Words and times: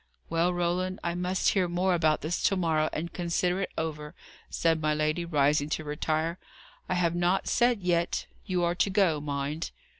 "Well, 0.31 0.51
Roland 0.51 0.99
I 1.03 1.13
must 1.13 1.49
hear 1.49 1.67
more 1.67 1.93
about 1.93 2.21
this 2.21 2.41
to 2.41 2.55
morrow, 2.55 2.89
and 2.91 3.13
consider 3.13 3.61
it 3.61 3.71
over," 3.77 4.15
said 4.49 4.81
my 4.81 4.95
lady, 4.95 5.25
rising 5.25 5.69
to 5.69 5.83
retire. 5.83 6.39
"I 6.89 6.95
have 6.95 7.13
not 7.13 7.47
said 7.47 7.83
yet 7.83 8.25
you 8.43 8.63
are 8.63 8.73
to 8.73 8.89
go, 8.89 9.19
mind." 9.21 9.69